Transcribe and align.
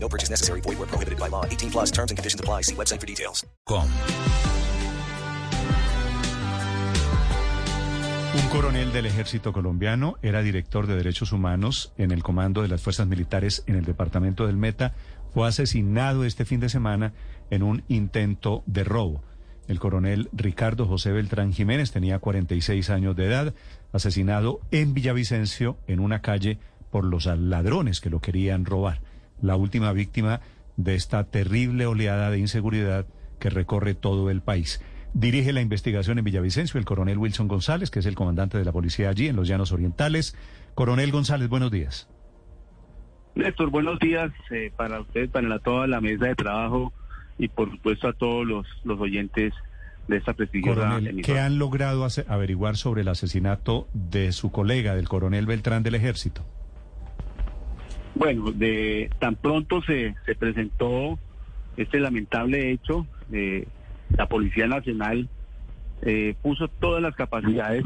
No 0.00 0.08
purchase 0.08 0.30
necessary. 0.30 0.60
Void 0.62 0.78
where 0.78 0.88
prohibited 0.88 1.18
by 1.18 1.28
law. 1.28 1.44
18 1.44 1.70
plus 1.70 1.90
terms 1.90 2.10
and 2.10 2.16
conditions 2.16 2.40
apply. 2.40 2.62
See 2.62 2.74
website 2.74 3.00
for 3.00 3.06
details. 3.06 3.46
Un 8.34 8.48
coronel 8.50 8.92
del 8.92 9.06
ejército 9.06 9.52
colombiano 9.52 10.16
era 10.22 10.42
director 10.42 10.86
de 10.86 10.96
derechos 10.96 11.32
humanos 11.32 11.92
en 11.96 12.12
el 12.12 12.22
comando 12.22 12.62
de 12.62 12.68
las 12.68 12.82
fuerzas 12.82 13.06
militares 13.06 13.64
en 13.66 13.74
el 13.74 13.84
departamento 13.84 14.46
del 14.46 14.56
Meta. 14.56 14.94
Fue 15.34 15.48
asesinado 15.48 16.24
este 16.24 16.44
fin 16.44 16.60
de 16.60 16.68
semana 16.68 17.12
en 17.50 17.62
un 17.62 17.82
intento 17.88 18.62
de 18.66 18.84
robo. 18.84 19.22
El 19.66 19.80
coronel 19.80 20.28
Ricardo 20.32 20.86
José 20.86 21.12
Beltrán 21.12 21.52
Jiménez 21.52 21.90
tenía 21.90 22.18
46 22.18 22.88
años 22.90 23.16
de 23.16 23.26
edad, 23.26 23.54
asesinado 23.92 24.60
en 24.70 24.94
Villavicencio 24.94 25.76
en 25.86 26.00
una 26.00 26.22
calle 26.22 26.58
por 26.90 27.04
los 27.04 27.26
ladrones 27.26 28.00
que 28.00 28.10
lo 28.10 28.20
querían 28.20 28.64
robar. 28.64 29.00
La 29.42 29.56
última 29.56 29.92
víctima 29.92 30.40
de 30.76 30.94
esta 30.94 31.24
terrible 31.24 31.86
oleada 31.86 32.30
de 32.30 32.38
inseguridad 32.38 33.06
que 33.38 33.50
recorre 33.50 33.94
todo 33.94 34.30
el 34.30 34.40
país. 34.40 34.82
Dirige 35.14 35.52
la 35.52 35.60
investigación 35.60 36.18
en 36.18 36.24
Villavicencio 36.24 36.78
el 36.78 36.84
coronel 36.84 37.18
Wilson 37.18 37.48
González, 37.48 37.90
que 37.90 38.00
es 38.00 38.06
el 38.06 38.14
comandante 38.14 38.58
de 38.58 38.64
la 38.64 38.72
policía 38.72 39.08
allí 39.08 39.28
en 39.28 39.36
los 39.36 39.48
Llanos 39.48 39.72
Orientales. 39.72 40.36
Coronel 40.74 41.10
González, 41.10 41.48
buenos 41.48 41.70
días. 41.70 42.08
Néstor, 43.34 43.70
buenos 43.70 43.98
días 44.00 44.30
eh, 44.50 44.72
para 44.76 45.00
usted, 45.00 45.30
para 45.30 45.58
toda 45.60 45.86
la 45.86 46.00
mesa 46.00 46.26
de 46.26 46.34
trabajo 46.34 46.92
y 47.38 47.48
por 47.48 47.70
supuesto 47.70 48.08
a 48.08 48.12
todos 48.12 48.46
los, 48.46 48.66
los 48.84 49.00
oyentes 49.00 49.54
de 50.08 50.16
esta 50.16 50.32
prestigiosa 50.32 50.80
Coronel, 50.80 51.22
¿qué 51.22 51.38
han 51.38 51.58
logrado 51.58 52.06
averiguar 52.26 52.76
sobre 52.76 53.02
el 53.02 53.08
asesinato 53.08 53.88
de 53.92 54.32
su 54.32 54.50
colega, 54.50 54.94
del 54.94 55.08
coronel 55.08 55.46
Beltrán 55.46 55.82
del 55.82 55.94
Ejército? 55.94 56.44
Bueno, 58.18 58.50
de 58.50 59.10
tan 59.20 59.36
pronto 59.36 59.80
se, 59.82 60.16
se 60.26 60.34
presentó 60.34 61.18
este 61.76 62.00
lamentable 62.00 62.72
hecho, 62.72 63.06
eh, 63.32 63.64
la 64.16 64.26
Policía 64.26 64.66
Nacional 64.66 65.28
eh, 66.02 66.34
puso 66.42 66.66
todas 66.66 67.00
las 67.00 67.14
capacidades 67.14 67.84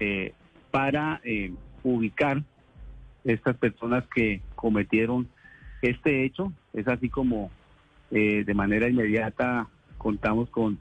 eh, 0.00 0.32
para 0.70 1.20
eh, 1.24 1.52
ubicar 1.82 2.42
estas 3.24 3.56
personas 3.56 4.04
que 4.14 4.40
cometieron 4.54 5.28
este 5.82 6.24
hecho. 6.24 6.52
Es 6.72 6.88
así 6.88 7.10
como 7.10 7.50
eh, 8.10 8.44
de 8.46 8.54
manera 8.54 8.88
inmediata 8.88 9.68
contamos 9.98 10.48
con 10.48 10.78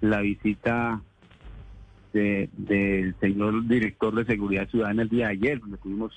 la 0.00 0.20
visita 0.22 1.02
de- 2.14 2.48
del 2.56 3.14
señor 3.20 3.66
director 3.68 4.14
de 4.14 4.24
Seguridad 4.24 4.66
Ciudadana 4.70 5.02
el 5.02 5.08
día 5.10 5.26
de 5.26 5.32
ayer, 5.32 5.60
donde 5.60 5.76
tuvimos 5.76 6.12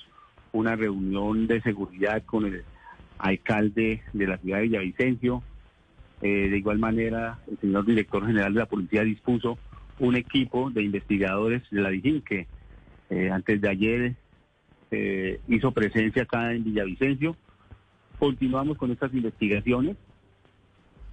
una 0.52 0.76
reunión 0.76 1.46
de 1.46 1.60
seguridad 1.62 2.22
con 2.24 2.46
el 2.46 2.62
alcalde 3.18 4.02
de 4.12 4.26
la 4.26 4.38
ciudad 4.38 4.58
de 4.58 4.64
Villavicencio. 4.64 5.42
Eh, 6.20 6.48
de 6.50 6.58
igual 6.58 6.78
manera, 6.78 7.38
el 7.50 7.58
señor 7.58 7.84
director 7.84 8.26
general 8.26 8.52
de 8.54 8.60
la 8.60 8.66
policía 8.66 9.02
dispuso 9.02 9.58
un 9.98 10.16
equipo 10.16 10.70
de 10.70 10.82
investigadores 10.82 11.62
de 11.70 11.80
la 11.80 11.90
DIGIN 11.90 12.22
que 12.22 12.46
eh, 13.10 13.30
antes 13.30 13.60
de 13.60 13.68
ayer 13.68 14.14
eh, 14.90 15.40
hizo 15.48 15.72
presencia 15.72 16.22
acá 16.22 16.52
en 16.52 16.64
Villavicencio. 16.64 17.36
Continuamos 18.18 18.76
con 18.78 18.90
estas 18.92 19.12
investigaciones. 19.14 19.96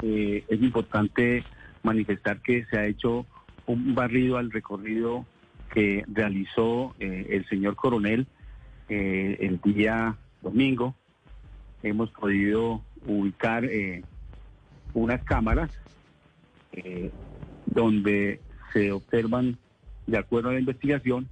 Es 0.01 0.61
importante 0.61 1.43
manifestar 1.83 2.39
que 2.41 2.63
se 2.65 2.77
ha 2.77 2.85
hecho 2.85 3.25
un 3.65 3.95
barrido 3.95 4.37
al 4.37 4.49
recorrido 4.49 5.25
que 5.73 6.05
realizó 6.07 6.95
el 6.99 7.45
señor 7.49 7.75
coronel 7.75 8.25
eh, 8.89 9.37
el 9.39 9.59
día 9.61 10.17
domingo. 10.41 10.95
Hemos 11.83 12.09
podido 12.11 12.81
ubicar 13.05 13.63
eh, 13.65 14.03
unas 14.93 15.23
cámaras 15.23 15.71
eh, 16.73 17.11
donde 17.65 18.41
se 18.73 18.91
observan, 18.91 19.57
de 20.07 20.17
acuerdo 20.17 20.49
a 20.49 20.53
la 20.53 20.59
investigación, 20.59 21.27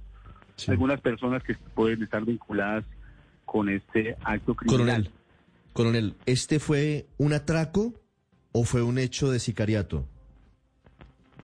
algunas 0.66 1.00
personas 1.00 1.42
que 1.42 1.54
pueden 1.74 2.02
estar 2.02 2.24
vinculadas 2.24 2.84
con 3.44 3.68
este 3.68 4.16
acto 4.24 4.54
criminal. 4.54 4.86
Coronel, 4.86 5.10
coronel, 5.72 6.14
¿este 6.26 6.58
fue 6.58 7.06
un 7.16 7.32
atraco 7.32 7.94
o 8.52 8.64
fue 8.64 8.82
un 8.82 8.98
hecho 8.98 9.30
de 9.30 9.38
sicariato? 9.38 10.06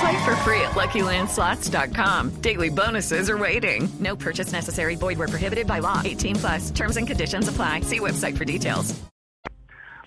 Play 0.00 0.24
for 0.24 0.36
free 0.36 0.60
at 0.60 0.72
LuckyLandSlots.com. 0.72 2.40
Daily 2.40 2.70
bonuses 2.70 3.28
are 3.28 3.38
waiting. 3.38 3.88
No 4.00 4.16
purchase 4.16 4.52
necessary. 4.52 4.96
Void 4.96 5.18
where 5.18 5.28
prohibited 5.28 5.66
by 5.66 5.80
law. 5.80 6.00
18 6.04 6.36
plus. 6.36 6.70
Terms 6.70 6.96
and 6.96 7.06
conditions 7.06 7.48
apply. 7.48 7.82
See 7.82 8.00
website 8.00 8.36
for 8.36 8.44
details. 8.44 8.94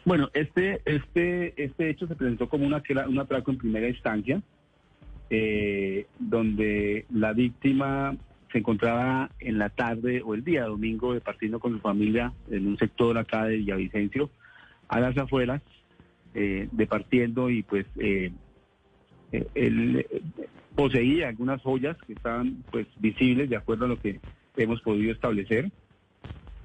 Bueno, 0.07 0.29
este, 0.33 0.81
este, 0.85 1.53
este 1.61 1.89
hecho 1.89 2.07
se 2.07 2.15
presentó 2.15 2.47
como 2.47 2.65
una, 2.65 2.81
un 3.09 3.19
atraco 3.19 3.51
en 3.51 3.57
primera 3.57 3.89
instancia, 3.89 4.41
eh, 5.29 6.05
donde 6.17 7.05
la 7.09 7.33
víctima 7.33 8.15
se 8.51 8.59
encontraba 8.59 9.29
en 9.41 9.57
la 9.57 9.67
tarde 9.67 10.21
o 10.23 10.33
el 10.33 10.45
día 10.45 10.63
domingo 10.63 11.13
departiendo 11.13 11.59
con 11.59 11.73
su 11.73 11.79
familia 11.79 12.31
en 12.49 12.67
un 12.67 12.77
sector 12.77 13.17
acá 13.17 13.43
de 13.45 13.57
Villavicencio, 13.57 14.29
a 14.87 15.01
las 15.01 15.17
afueras, 15.17 15.61
eh, 16.33 16.69
departiendo 16.71 17.49
y 17.49 17.63
pues 17.63 17.85
eh, 17.99 18.31
eh, 19.31 19.47
él 19.55 20.05
eh, 20.09 20.21
poseía 20.75 21.29
algunas 21.29 21.61
joyas 21.61 21.97
que 22.05 22.13
estaban 22.13 22.63
pues 22.71 22.87
visibles 22.99 23.49
de 23.49 23.57
acuerdo 23.57 23.85
a 23.85 23.89
lo 23.89 23.99
que 23.99 24.19
hemos 24.55 24.81
podido 24.81 25.11
establecer 25.11 25.71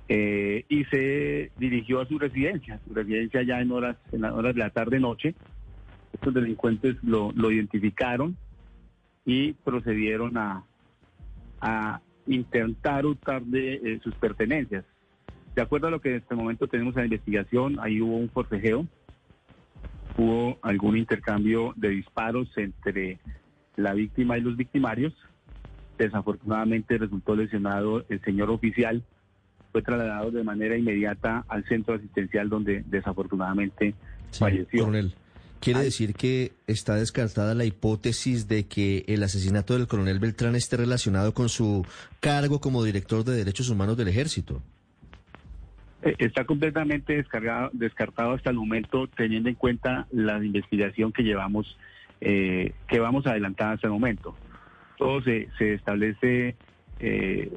eh, 0.08 0.64
y 0.68 0.84
se 0.84 1.50
dirigió 1.58 2.00
a 2.00 2.06
su 2.06 2.18
residencia, 2.18 2.80
su 2.86 2.94
residencia 2.94 3.42
ya 3.42 3.60
en 3.60 3.72
horas, 3.72 3.96
en 4.12 4.22
las 4.22 4.32
horas 4.32 4.54
de 4.54 4.60
la 4.60 4.70
tarde 4.70 5.00
noche. 5.00 5.34
Estos 6.12 6.34
delincuentes 6.34 6.96
lo, 7.02 7.32
lo 7.32 7.50
identificaron 7.50 8.36
y 9.24 9.52
procedieron 9.54 10.36
a, 10.36 10.64
a 11.60 12.00
intentar 12.26 13.06
hurtar 13.06 13.42
de 13.42 13.74
eh, 13.74 14.00
sus 14.02 14.14
pertenencias. 14.16 14.84
De 15.54 15.62
acuerdo 15.62 15.88
a 15.88 15.90
lo 15.90 16.00
que 16.00 16.10
en 16.10 16.16
este 16.16 16.34
momento 16.34 16.66
tenemos 16.66 16.94
en 16.96 17.00
la 17.00 17.06
investigación, 17.06 17.78
ahí 17.80 18.00
hubo 18.00 18.16
un 18.16 18.28
forcejeo, 18.28 18.86
hubo 20.16 20.58
algún 20.62 20.96
intercambio 20.96 21.72
de 21.76 21.88
disparos 21.90 22.48
entre 22.56 23.18
la 23.76 23.94
víctima 23.94 24.38
y 24.38 24.40
los 24.42 24.56
victimarios. 24.56 25.12
Desafortunadamente 25.98 26.98
resultó 26.98 27.36
lesionado 27.36 28.04
el 28.08 28.20
señor 28.22 28.50
oficial, 28.50 29.04
fue 29.70 29.82
trasladado 29.82 30.30
de 30.30 30.42
manera 30.42 30.76
inmediata 30.76 31.44
al 31.48 31.64
centro 31.66 31.94
asistencial 31.94 32.48
donde 32.48 32.82
desafortunadamente 32.88 33.94
Sí, 34.30 34.38
falleció. 34.40 34.80
coronel. 34.80 35.14
¿Quiere 35.60 35.80
Ay. 35.80 35.84
decir 35.86 36.14
que 36.14 36.52
está 36.66 36.96
descartada 36.96 37.54
la 37.54 37.64
hipótesis 37.64 38.48
de 38.48 38.66
que 38.66 39.04
el 39.06 39.22
asesinato 39.22 39.74
del 39.74 39.86
coronel 39.86 40.18
Beltrán 40.18 40.56
esté 40.56 40.76
relacionado 40.76 41.32
con 41.34 41.48
su 41.48 41.86
cargo 42.20 42.60
como 42.60 42.82
director 42.82 43.22
de 43.24 43.36
derechos 43.36 43.70
humanos 43.70 43.96
del 43.96 44.08
ejército? 44.08 44.60
Eh, 46.02 46.14
Está 46.18 46.44
completamente 46.44 47.16
descargado, 47.16 47.70
descartado 47.72 48.32
hasta 48.32 48.50
el 48.50 48.56
momento, 48.56 49.06
teniendo 49.08 49.48
en 49.48 49.54
cuenta 49.54 50.06
la 50.10 50.44
investigación 50.44 51.12
que 51.12 51.22
llevamos, 51.22 51.78
eh, 52.20 52.72
que 52.88 53.00
vamos 53.00 53.26
adelantada 53.26 53.72
hasta 53.72 53.86
el 53.86 53.92
momento. 53.92 54.36
Todo 54.98 55.22
se, 55.22 55.48
se 55.58 55.74
establece 55.74 56.56
eh, 57.00 57.50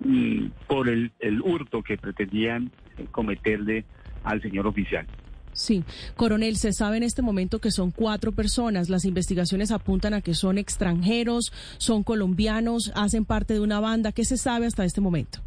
mm, 0.00 0.46
por 0.66 0.88
el, 0.88 1.12
el 1.20 1.40
hurto 1.40 1.82
que 1.82 1.96
pretendían 1.96 2.70
cometerle 3.10 3.84
al 4.24 4.40
señor 4.42 4.66
oficial. 4.66 5.06
Sí, 5.52 5.84
coronel, 6.16 6.56
se 6.56 6.72
sabe 6.72 6.96
en 6.96 7.02
este 7.02 7.20
momento 7.20 7.58
que 7.58 7.70
son 7.70 7.90
cuatro 7.90 8.32
personas. 8.32 8.88
Las 8.88 9.04
investigaciones 9.04 9.70
apuntan 9.70 10.14
a 10.14 10.22
que 10.22 10.34
son 10.34 10.56
extranjeros, 10.56 11.52
son 11.78 12.04
colombianos, 12.04 12.90
hacen 12.94 13.26
parte 13.26 13.54
de 13.54 13.60
una 13.60 13.78
banda. 13.78 14.12
¿Qué 14.12 14.24
se 14.24 14.38
sabe 14.38 14.66
hasta 14.66 14.84
este 14.84 15.02
momento? 15.02 15.40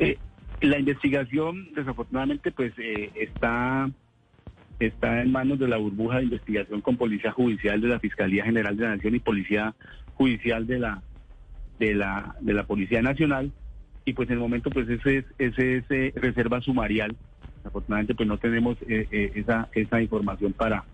Eh, 0.00 0.18
La 0.60 0.78
investigación, 0.78 1.72
desafortunadamente, 1.74 2.52
pues 2.52 2.72
eh, 2.78 3.10
está, 3.14 3.90
está 4.78 5.22
en 5.22 5.32
manos 5.32 5.58
de 5.58 5.68
la 5.68 5.78
burbuja 5.78 6.18
de 6.18 6.24
investigación 6.24 6.82
con 6.82 6.98
Policía 6.98 7.32
Judicial 7.32 7.80
de 7.80 7.88
la 7.88 7.98
Fiscalía 7.98 8.44
General 8.44 8.76
de 8.76 8.82
la 8.84 8.96
Nación 8.96 9.14
y 9.14 9.20
Policía 9.20 9.74
Judicial 10.14 10.66
de 10.66 10.78
la, 10.78 11.02
de 11.78 11.94
la, 11.94 12.36
de 12.40 12.52
la 12.52 12.64
Policía 12.64 13.00
Nacional. 13.00 13.52
Y 14.04 14.12
pues 14.12 14.28
en 14.28 14.34
el 14.34 14.40
momento, 14.40 14.70
pues 14.70 14.88
ese 14.88 15.18
es, 15.18 15.24
ese 15.38 15.76
es 15.78 15.84
eh, 15.90 16.12
reserva 16.14 16.60
sumarial. 16.60 17.16
Desafortunadamente, 17.56 18.14
pues 18.14 18.28
no 18.28 18.36
tenemos 18.36 18.76
eh, 18.82 19.08
eh, 19.10 19.32
esa, 19.34 19.68
esa 19.72 20.02
información 20.02 20.52
para, 20.52 20.84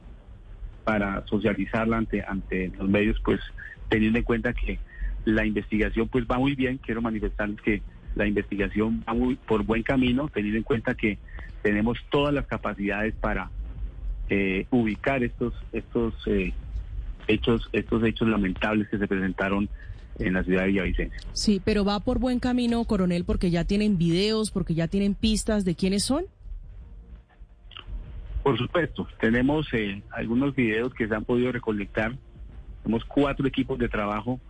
para 0.84 1.26
socializarla 1.26 1.96
ante, 1.96 2.22
ante 2.22 2.72
los 2.78 2.88
medios, 2.88 3.20
pues 3.24 3.40
teniendo 3.88 4.19
en 4.19 4.24
cuenta 4.24 4.52
que 4.52 4.78
la 5.24 5.44
investigación 5.44 6.08
pues 6.08 6.24
va 6.24 6.38
muy 6.38 6.54
bien. 6.54 6.78
Quiero 6.78 7.02
manifestar 7.02 7.50
que 7.56 7.82
la 8.16 8.26
investigación 8.26 9.04
va 9.08 9.14
muy 9.14 9.36
por 9.36 9.62
buen 9.62 9.82
camino, 9.82 10.28
teniendo 10.32 10.58
en 10.58 10.64
cuenta 10.64 10.94
que 10.94 11.18
tenemos 11.62 11.98
todas 12.10 12.34
las 12.34 12.46
capacidades 12.46 13.14
para 13.14 13.50
eh, 14.28 14.66
ubicar 14.70 15.22
estos 15.22 15.54
estos 15.72 16.14
eh, 16.26 16.52
hechos 17.28 17.68
estos 17.72 18.02
hechos 18.02 18.28
lamentables 18.28 18.88
que 18.88 18.98
se 18.98 19.06
presentaron 19.06 19.68
en 20.18 20.32
la 20.32 20.42
ciudad 20.42 20.62
de 20.62 20.68
Villavicencio. 20.68 21.20
Sí, 21.34 21.60
pero 21.62 21.84
va 21.84 22.00
por 22.00 22.18
buen 22.18 22.40
camino, 22.40 22.82
coronel, 22.84 23.24
porque 23.24 23.50
ya 23.50 23.64
tienen 23.64 23.98
videos, 23.98 24.50
porque 24.50 24.74
ya 24.74 24.88
tienen 24.88 25.14
pistas 25.14 25.66
de 25.66 25.74
quiénes 25.74 26.04
son. 26.04 26.24
Por 28.42 28.56
supuesto, 28.56 29.06
tenemos 29.20 29.66
eh, 29.74 30.02
algunos 30.10 30.54
videos 30.54 30.94
que 30.94 31.06
se 31.06 31.14
han 31.14 31.24
podido 31.24 31.52
recolectar. 31.52 32.16
Tenemos 32.82 33.04
cuatro 33.04 33.46
equipos 33.46 33.78
de 33.78 33.88
trabajo 33.88 34.40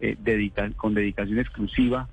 eh, 0.00 0.16
dedica 0.20 0.68
con 0.72 0.92
dedicación 0.92 1.38
exclusiva 1.38 2.08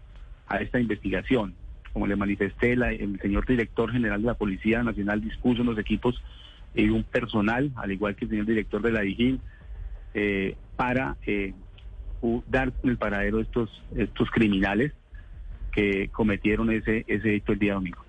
a 0.52 0.58
esta 0.58 0.80
investigación. 0.80 1.56
Como 1.94 2.08
le 2.08 2.16
manifesté, 2.16 2.76
la, 2.76 2.92
el 2.92 3.20
señor 3.20 3.46
director 3.46 3.92
general 3.92 4.22
de 4.22 4.28
la 4.28 4.34
Policía 4.36 4.82
Nacional 4.84 5.22
dispuso 5.22 5.62
unos 5.62 5.78
equipos 5.78 6.22
y 6.74 6.90
un 6.90 7.04
personal, 7.04 7.72
al 7.76 7.92
igual 7.92 8.16
que 8.16 8.26
el 8.26 8.32
señor 8.32 8.46
director 8.46 8.82
de 8.82 8.92
la 8.92 9.02
DIGIN, 9.02 9.42
eh, 10.14 10.56
para 10.76 11.18
eh, 11.26 11.54
dar 12.48 12.72
con 12.74 12.90
el 12.90 12.98
paradero 12.98 13.38
de 13.38 13.44
estos, 13.44 13.70
estos 13.96 14.30
criminales 14.30 14.94
que 15.72 16.10
cometieron 16.10 16.72
ese, 16.72 17.06
ese 17.08 17.36
hecho 17.36 17.54
el 17.54 17.60
día 17.60 17.74
domingo. 17.74 18.04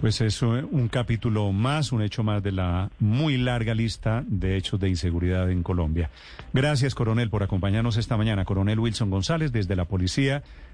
Pues 0.00 0.20
es 0.20 0.42
un 0.42 0.88
capítulo 0.88 1.50
más, 1.52 1.92
un 1.92 2.02
hecho 2.02 2.22
más 2.22 2.42
de 2.42 2.52
la 2.52 2.90
muy 2.98 3.38
larga 3.38 3.74
lista 3.74 4.24
de 4.26 4.56
hechos 4.56 4.78
de 4.80 4.88
inseguridad 4.88 5.50
en 5.50 5.62
Colombia. 5.62 6.10
Gracias, 6.52 6.94
coronel, 6.94 7.30
por 7.30 7.42
acompañarnos 7.42 7.96
esta 7.96 8.16
mañana. 8.16 8.44
Coronel 8.44 8.80
Wilson 8.80 9.08
González, 9.08 9.52
desde 9.52 9.76
la 9.76 9.86
policía, 9.86 10.42